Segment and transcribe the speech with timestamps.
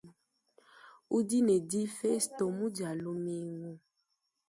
[1.17, 3.73] Udi ne difesto mu dialumingu.